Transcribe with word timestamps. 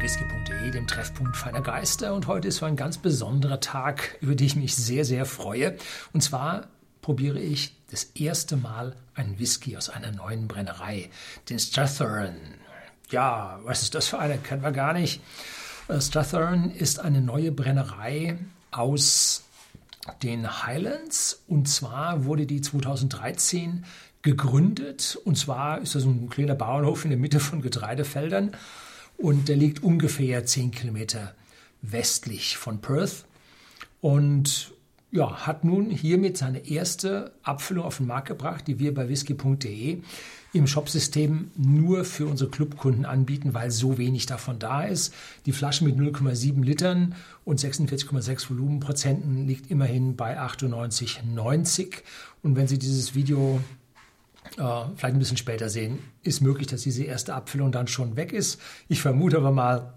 whisky.de, 0.00 0.70
dem 0.70 0.86
Treffpunkt 0.86 1.36
feiner 1.36 1.60
Geister. 1.60 2.14
Und 2.14 2.26
heute 2.26 2.48
ist 2.48 2.56
so 2.56 2.66
ein 2.66 2.76
ganz 2.76 2.96
besonderer 2.96 3.60
Tag, 3.60 4.16
über 4.22 4.34
den 4.34 4.46
ich 4.46 4.56
mich 4.56 4.74
sehr, 4.74 5.04
sehr 5.04 5.26
freue. 5.26 5.76
Und 6.14 6.22
zwar 6.22 6.68
probiere 7.02 7.38
ich 7.38 7.76
das 7.90 8.04
erste 8.14 8.56
Mal 8.56 8.96
einen 9.14 9.38
Whisky 9.38 9.76
aus 9.76 9.90
einer 9.90 10.10
neuen 10.10 10.48
Brennerei, 10.48 11.10
den 11.50 11.58
Strathern. 11.58 12.34
Ja, 13.10 13.60
was 13.64 13.82
ist 13.82 13.94
das 13.94 14.08
für 14.08 14.18
eine? 14.18 14.38
Kennen 14.38 14.62
wir 14.62 14.72
gar 14.72 14.94
nicht. 14.94 15.20
Äh, 15.88 16.00
Strathern 16.00 16.70
ist 16.70 17.00
eine 17.00 17.20
neue 17.20 17.52
Brennerei 17.52 18.38
aus 18.70 19.44
den 20.22 20.64
Highlands. 20.64 21.42
Und 21.46 21.68
zwar 21.68 22.24
wurde 22.24 22.46
die 22.46 22.62
2013 22.62 23.84
gegründet. 24.22 25.18
Und 25.24 25.36
zwar 25.36 25.80
ist 25.82 25.94
das 25.94 26.04
ein 26.04 26.30
kleiner 26.30 26.54
Bauernhof 26.54 27.04
in 27.04 27.10
der 27.10 27.18
Mitte 27.18 27.38
von 27.38 27.60
Getreidefeldern. 27.60 28.56
Und 29.20 29.48
der 29.48 29.56
liegt 29.56 29.82
ungefähr 29.82 30.46
10 30.46 30.70
Kilometer 30.70 31.34
westlich 31.82 32.56
von 32.56 32.80
Perth. 32.80 33.26
Und 34.00 34.72
ja, 35.12 35.46
hat 35.46 35.64
nun 35.64 35.90
hiermit 35.90 36.38
seine 36.38 36.66
erste 36.66 37.32
Abfüllung 37.42 37.84
auf 37.84 37.98
den 37.98 38.06
Markt 38.06 38.28
gebracht, 38.28 38.66
die 38.66 38.78
wir 38.78 38.94
bei 38.94 39.08
whisky.de 39.08 39.98
im 40.52 40.66
Shopsystem 40.66 41.50
nur 41.56 42.04
für 42.04 42.26
unsere 42.26 42.50
Clubkunden 42.50 43.04
anbieten, 43.04 43.52
weil 43.52 43.70
so 43.70 43.98
wenig 43.98 44.26
davon 44.26 44.58
da 44.58 44.84
ist. 44.84 45.12
Die 45.46 45.52
Flasche 45.52 45.84
mit 45.84 45.96
0,7 45.96 46.64
Litern 46.64 47.14
und 47.44 47.60
46,6 47.60 48.50
Volumenprozenten 48.50 49.46
liegt 49.46 49.70
immerhin 49.70 50.16
bei 50.16 50.40
98,90. 50.40 51.98
Und 52.42 52.56
wenn 52.56 52.68
Sie 52.68 52.78
dieses 52.78 53.14
Video 53.14 53.60
vielleicht 54.54 55.04
ein 55.04 55.18
bisschen 55.18 55.36
später 55.36 55.68
sehen, 55.68 55.98
ist 56.22 56.40
möglich, 56.40 56.66
dass 56.66 56.82
diese 56.82 57.04
erste 57.04 57.34
Abfüllung 57.34 57.72
dann 57.72 57.86
schon 57.86 58.16
weg 58.16 58.32
ist. 58.32 58.60
Ich 58.88 59.00
vermute 59.00 59.36
aber 59.36 59.52
mal, 59.52 59.94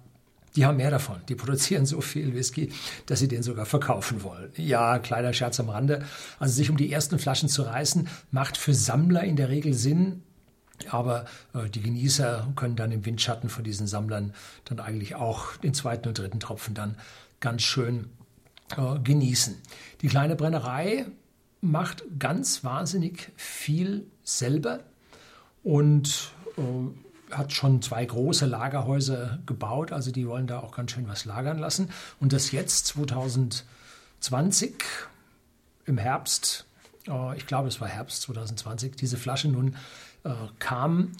die 0.55 0.65
haben 0.65 0.77
mehr 0.77 0.91
davon. 0.91 1.21
Die 1.29 1.35
produzieren 1.35 1.85
so 1.87 2.01
viel 2.01 2.33
Whisky, 2.33 2.71
dass 3.05 3.19
sie 3.19 3.27
den 3.27 3.43
sogar 3.43 3.65
verkaufen 3.65 4.23
wollen. 4.23 4.51
Ja, 4.55 4.99
kleiner 4.99 5.33
Scherz 5.33 5.59
am 5.59 5.69
Rande. 5.69 6.05
Also 6.39 6.53
sich 6.53 6.69
um 6.69 6.77
die 6.77 6.91
ersten 6.91 7.19
Flaschen 7.19 7.49
zu 7.49 7.63
reißen, 7.63 8.07
macht 8.31 8.57
für 8.57 8.73
Sammler 8.73 9.23
in 9.23 9.35
der 9.35 9.49
Regel 9.49 9.73
Sinn. 9.73 10.23
Aber 10.89 11.25
äh, 11.53 11.69
die 11.69 11.81
Genießer 11.81 12.51
können 12.55 12.75
dann 12.75 12.91
im 12.91 13.05
Windschatten 13.05 13.49
von 13.49 13.63
diesen 13.63 13.87
Sammlern 13.87 14.33
dann 14.65 14.79
eigentlich 14.79 15.15
auch 15.15 15.55
den 15.57 15.73
zweiten 15.73 16.07
und 16.07 16.17
dritten 16.17 16.39
Tropfen 16.39 16.73
dann 16.73 16.97
ganz 17.39 17.61
schön 17.61 18.09
äh, 18.75 18.99
genießen. 18.99 19.55
Die 20.01 20.07
kleine 20.07 20.35
Brennerei 20.35 21.05
macht 21.63 22.03
ganz 22.19 22.63
wahnsinnig 22.65 23.31
viel 23.37 24.05
selber 24.23 24.81
und 25.63 26.31
äh, 26.57 26.61
hat 27.33 27.53
schon 27.53 27.81
zwei 27.81 28.05
große 28.05 28.45
Lagerhäuser 28.45 29.39
gebaut. 29.45 29.93
Also 29.93 30.11
die 30.11 30.27
wollen 30.27 30.45
da 30.45 30.59
auch 30.59 30.75
ganz 30.75 30.91
schön 30.91 31.07
was 31.07 31.23
lagern 31.25 31.57
lassen. 31.57 31.89
Und 32.19 32.33
das 32.33 32.51
jetzt 32.51 32.87
2020 32.87 34.73
im 35.85 35.97
Herbst, 35.97 36.65
äh, 37.07 37.37
ich 37.37 37.47
glaube 37.47 37.69
es 37.69 37.79
war 37.79 37.87
Herbst 37.87 38.23
2020, 38.23 38.97
diese 38.97 39.15
Flasche 39.15 39.47
nun 39.47 39.77
äh, 40.25 40.31
kam, 40.59 41.13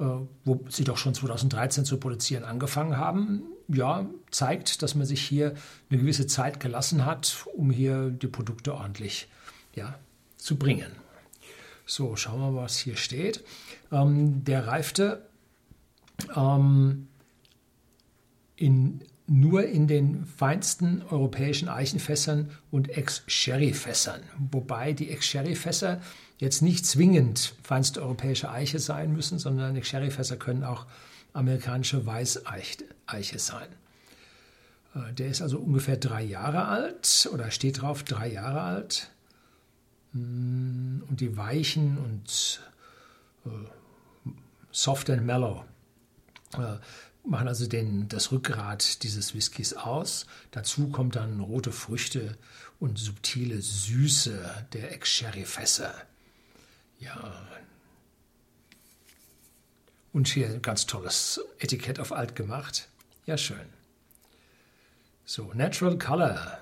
äh, 0.00 0.04
wo 0.46 0.64
sie 0.70 0.84
doch 0.84 0.96
schon 0.96 1.14
2013 1.14 1.84
zu 1.84 1.98
produzieren 1.98 2.44
angefangen 2.44 2.96
haben, 2.96 3.42
ja, 3.68 4.06
zeigt, 4.30 4.82
dass 4.82 4.94
man 4.94 5.06
sich 5.06 5.20
hier 5.20 5.54
eine 5.90 6.00
gewisse 6.00 6.26
Zeit 6.26 6.60
gelassen 6.60 7.04
hat, 7.04 7.46
um 7.54 7.70
hier 7.70 8.08
die 8.08 8.26
Produkte 8.26 8.74
ordentlich 8.74 9.28
ja, 9.74 9.98
zu 10.36 10.56
bringen. 10.56 10.92
So, 11.86 12.16
schauen 12.16 12.40
wir 12.40 12.50
mal, 12.50 12.62
was 12.62 12.78
hier 12.78 12.96
steht. 12.96 13.44
Ähm, 13.90 14.44
der 14.44 14.66
reifte 14.66 15.26
ähm, 16.36 17.08
in, 18.56 19.02
nur 19.26 19.66
in 19.66 19.86
den 19.88 20.24
feinsten 20.24 21.02
europäischen 21.02 21.68
Eichenfässern 21.68 22.50
und 22.70 22.90
Ex-Sherry-Fässern. 22.90 24.22
Wobei 24.50 24.92
die 24.92 25.10
Ex-Sherry-Fässer 25.10 26.00
jetzt 26.38 26.62
nicht 26.62 26.86
zwingend 26.86 27.54
feinste 27.62 28.02
europäische 28.02 28.50
Eiche 28.50 28.78
sein 28.78 29.12
müssen, 29.12 29.38
sondern 29.38 29.76
Ex-Sherry-Fässer 29.76 30.36
können 30.36 30.64
auch 30.64 30.86
amerikanische 31.32 32.04
Weißeiche 32.04 33.38
sein. 33.38 33.68
Äh, 34.94 35.12
der 35.12 35.28
ist 35.28 35.42
also 35.42 35.58
ungefähr 35.58 35.96
drei 35.96 36.22
Jahre 36.22 36.66
alt 36.66 37.28
oder 37.32 37.50
steht 37.50 37.82
drauf 37.82 38.02
drei 38.02 38.28
Jahre 38.32 38.62
alt. 38.62 39.11
Mm, 40.12 41.02
und 41.08 41.20
die 41.20 41.36
weichen 41.36 41.98
und 41.98 42.60
äh, 43.46 44.30
soft 44.70 45.10
and 45.10 45.24
mellow 45.24 45.64
äh, 46.54 46.78
machen 47.24 47.48
also 47.48 47.66
den, 47.66 48.08
das 48.08 48.32
Rückgrat 48.32 49.02
dieses 49.02 49.34
Whiskys 49.34 49.74
aus. 49.74 50.26
Dazu 50.50 50.88
kommt 50.88 51.16
dann 51.16 51.40
rote 51.40 51.72
Früchte 51.72 52.36
und 52.80 52.98
subtile 52.98 53.60
Süße 53.60 54.66
der 54.72 54.92
Ex-Sherry-Fässer. 54.92 55.94
Ja. 56.98 57.48
Und 60.12 60.28
hier 60.28 60.48
ein 60.48 60.62
ganz 60.62 60.86
tolles 60.86 61.40
Etikett 61.58 62.00
auf 62.00 62.12
alt 62.12 62.34
gemacht. 62.34 62.88
Ja, 63.24 63.38
schön. 63.38 63.66
So, 65.24 65.52
Natural 65.54 65.96
Color. 65.96 66.58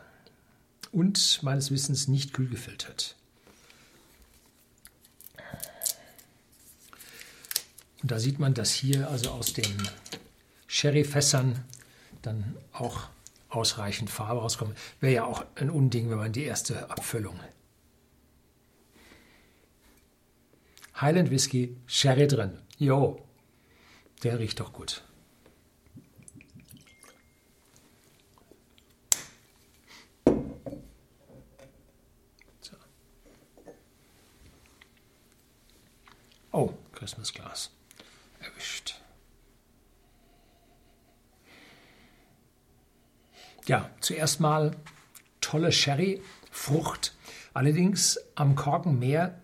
Und 0.93 1.43
meines 1.43 1.71
Wissens 1.71 2.07
nicht 2.07 2.35
kühl 2.35 2.49
gefiltert. 2.49 3.17
Und 8.03 8.11
da 8.11 8.19
sieht 8.19 8.39
man, 8.39 8.55
dass 8.55 8.71
hier 8.71 9.09
also 9.09 9.31
aus 9.31 9.53
den 9.53 9.89
Sherryfässern 10.67 11.65
dann 12.23 12.57
auch 12.73 13.09
ausreichend 13.49 14.11
Farbe 14.11 14.41
rauskommt. 14.41 14.77
Wäre 15.01 15.15
ja 15.15 15.25
auch 15.25 15.45
ein 15.57 15.71
Unding, 15.71 16.09
wenn 16.11 16.19
man 16.19 16.33
die 16.33 16.45
erste 16.45 16.89
Abfüllung. 16.91 17.39
Highland 21.01 21.31
Whisky, 21.31 21.77
Sherry 21.87 22.27
drin. 22.27 22.59
Jo, 22.79 23.23
der 24.23 24.39
riecht 24.39 24.61
doch 24.61 24.73
gut. 24.73 25.03
So. 32.61 32.77
Oh, 36.53 36.75
Christmas 36.93 37.33
Glas 37.33 37.71
erwischt. 38.41 39.01
Ja, 43.67 43.91
zuerst 44.01 44.41
mal 44.41 44.77
tolle 45.41 45.71
Sherry-Frucht, 45.71 47.15
allerdings 47.55 48.19
am 48.35 48.57
Korken 48.57 48.99
mehr 48.99 49.39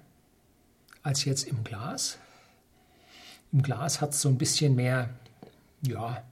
als 1.02 1.24
jetzt 1.24 1.44
im 1.44 1.62
Glas. 1.62 2.18
Im 3.52 3.62
Glas 3.62 4.00
hat 4.00 4.10
es 4.10 4.20
so 4.20 4.28
ein 4.28 4.38
bisschen 4.38 4.74
mehr, 4.74 5.10
ja, 5.82 6.24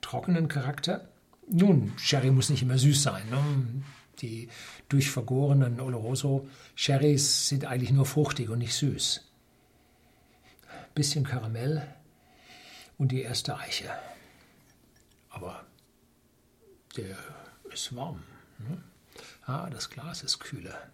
trockenen 0.00 0.48
Charakter. 0.48 1.08
Nun, 1.48 1.92
Sherry 1.96 2.30
muss 2.30 2.50
nicht 2.50 2.62
immer 2.62 2.78
süß 2.78 3.02
sein. 3.02 3.28
Ne? 3.30 3.82
Die 4.20 4.48
durchvergorenen 4.88 5.80
Oloroso 5.80 6.46
Sherrys 6.74 7.48
sind 7.48 7.64
eigentlich 7.64 7.92
nur 7.92 8.04
fruchtig 8.04 8.50
und 8.50 8.58
nicht 8.58 8.74
süß 8.74 9.29
bisschen 11.00 11.24
Karamell 11.24 11.82
und 12.98 13.10
die 13.10 13.22
erste 13.22 13.56
Eiche. 13.56 13.88
Aber 15.30 15.64
der 16.94 17.16
ist 17.72 17.96
warm. 17.96 18.22
Ne? 18.58 18.82
Ah, 19.46 19.70
das 19.70 19.88
Glas 19.88 20.22
ist 20.22 20.40
kühler. 20.40 20.90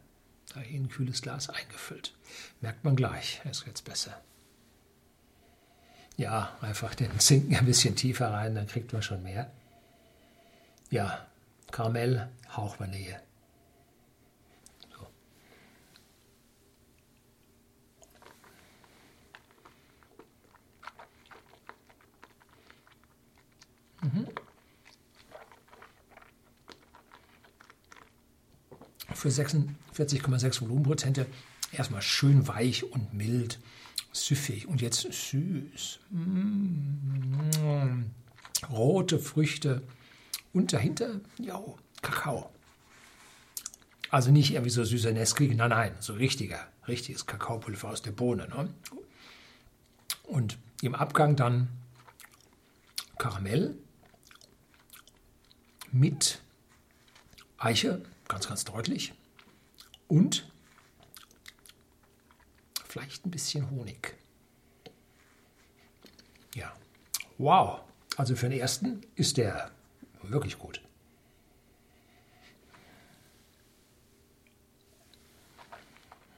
Da 0.54 0.60
hier 0.60 0.78
ein 0.78 0.88
kühles 0.88 1.22
Glas 1.22 1.48
eingefüllt. 1.48 2.14
Merkt 2.60 2.84
man 2.84 2.94
gleich, 2.94 3.40
ist 3.50 3.66
jetzt 3.66 3.84
besser. 3.84 4.22
Ja, 6.16 6.56
einfach 6.60 6.94
den 6.94 7.18
Zinken 7.18 7.56
ein 7.56 7.66
bisschen 7.66 7.96
tiefer 7.96 8.30
rein, 8.32 8.54
dann 8.54 8.68
kriegt 8.68 8.92
man 8.92 9.02
schon 9.02 9.24
mehr. 9.24 9.50
Ja, 10.88 11.26
Karamell, 11.72 12.28
Hauch 12.54 12.78
Vanille. 12.78 13.20
Mhm. 24.06 24.26
Für 29.26 29.42
46,6 29.42 30.60
Volumenprozente 30.60 31.26
erstmal 31.72 32.00
schön 32.00 32.46
weich 32.46 32.84
und 32.84 33.12
mild, 33.12 33.58
süffig 34.12 34.68
und 34.68 34.80
jetzt 34.80 35.00
süß. 35.00 35.98
Mmh. 36.10 38.04
Rote 38.70 39.18
Früchte 39.18 39.82
und 40.52 40.72
dahinter, 40.72 41.20
ja, 41.38 41.60
Kakao. 42.02 42.50
Also 44.10 44.30
nicht 44.30 44.52
irgendwie 44.52 44.70
so 44.70 44.84
süßer 44.84 45.10
Nesquik, 45.10 45.56
nein, 45.56 45.70
nein, 45.70 45.96
so 45.98 46.12
richtiger, 46.12 46.64
richtiges 46.86 47.26
Kakaopulver 47.26 47.88
aus 47.88 48.02
der 48.02 48.12
Bohne. 48.12 48.46
Ne? 48.48 48.68
Und 50.22 50.56
im 50.82 50.94
Abgang 50.94 51.34
dann 51.34 51.66
Karamell 53.18 53.74
mit 55.90 56.38
Eiche, 57.58 58.02
ganz, 58.28 58.48
ganz 58.48 58.64
deutlich. 58.64 59.14
Und 60.08 60.50
vielleicht 62.84 63.26
ein 63.26 63.30
bisschen 63.30 63.70
Honig. 63.70 64.16
Ja, 66.54 66.72
wow. 67.38 67.80
Also 68.16 68.34
für 68.36 68.48
den 68.48 68.58
ersten 68.58 69.02
ist 69.14 69.36
der 69.36 69.70
wirklich 70.22 70.58
gut. 70.58 70.80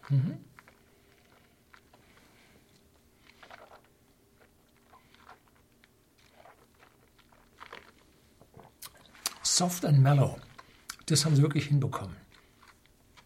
Mhm. 0.09 0.39
Soft 9.43 9.85
and 9.85 10.01
mellow. 10.01 10.39
Das 11.09 11.25
haben 11.25 11.35
sie 11.35 11.43
wirklich 11.43 11.67
hinbekommen. 11.67 12.17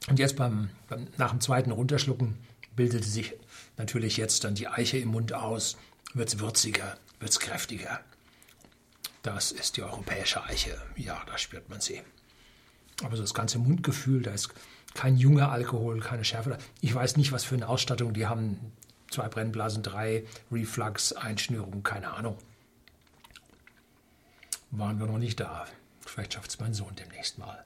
Und 0.09 0.19
jetzt 0.19 0.37
beim, 0.37 0.71
beim, 0.89 1.09
nach 1.17 1.31
dem 1.31 1.41
zweiten 1.41 1.71
Runterschlucken 1.71 2.39
bildete 2.75 3.07
sich 3.07 3.35
natürlich 3.77 4.17
jetzt 4.17 4.45
dann 4.45 4.55
die 4.55 4.69
Eiche 4.69 4.99
im 4.99 5.09
Mund 5.09 5.33
aus, 5.33 5.77
wird 6.15 6.29
es 6.29 6.39
würziger, 6.39 6.97
wird 7.21 7.31
es 7.31 7.41
kräftiger. 7.41 8.01
Das 9.23 9.53
ist 9.53 9.77
die 9.77 9.83
europäische 9.83 10.43
Eiche. 10.45 10.81
Ja, 10.97 11.23
da 11.27 11.39
spürt 11.39 11.69
man 11.69 11.81
sie. 11.81 12.03
Aber 13.03 13.17
so 13.17 13.23
das 13.23 13.35
ganze 13.35 13.59
Mundgefühl, 13.59 14.23
da 14.23 14.33
ist 14.33 14.51
kein 14.95 15.17
junger 15.17 15.51
Alkohol, 15.51 16.01
keine 16.01 16.25
Schärfe. 16.25 16.59
Ich 16.81 16.95
weiß 16.95 17.17
nicht, 17.17 17.33
was 17.33 17.45
für 17.45 17.55
eine 17.55 17.69
Ausstattung 17.69 18.13
die 18.13 18.27
haben. 18.27 18.59
Zwei 19.11 19.29
Brennblasen, 19.29 19.83
drei 19.83 20.25
Reflux, 20.51 21.13
Einschnürung, 21.13 21.83
keine 21.83 22.13
Ahnung. 22.13 22.39
Waren 24.71 24.99
wir 24.99 25.07
noch 25.07 25.19
nicht 25.19 25.39
da. 25.39 25.67
Vielleicht 26.01 26.35
schafft 26.35 26.51
es 26.51 26.61
mein 26.61 26.75
Sohn 26.75 26.95
demnächst 26.97 27.39
mal. 27.39 27.65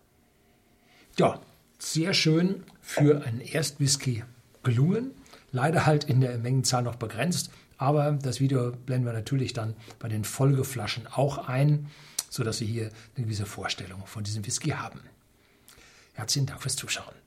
Ja, 1.18 1.40
sehr 1.78 2.12
schön 2.12 2.62
für 2.82 3.24
einen 3.24 3.40
Erstwhisky 3.40 4.22
gelungen. 4.62 5.12
Leider 5.50 5.86
halt 5.86 6.04
in 6.04 6.20
der 6.20 6.36
Mengenzahl 6.36 6.82
noch 6.82 6.96
begrenzt. 6.96 7.50
Aber 7.78 8.12
das 8.12 8.40
Video 8.40 8.72
blenden 8.72 9.06
wir 9.06 9.14
natürlich 9.14 9.54
dann 9.54 9.74
bei 9.98 10.08
den 10.08 10.24
Folgeflaschen 10.24 11.06
auch 11.06 11.48
ein, 11.48 11.86
sodass 12.28 12.58
Sie 12.58 12.66
hier 12.66 12.90
eine 13.16 13.24
gewisse 13.24 13.46
Vorstellung 13.46 14.06
von 14.06 14.24
diesem 14.24 14.46
Whisky 14.46 14.70
haben. 14.70 15.00
Herzlichen 16.12 16.46
Dank 16.46 16.60
fürs 16.62 16.76
Zuschauen. 16.76 17.25